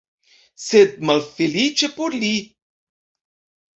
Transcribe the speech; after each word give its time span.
Sed 0.67 0.95
malfeliĉe 1.09 1.91
por 1.99 2.19
li. 2.25 2.33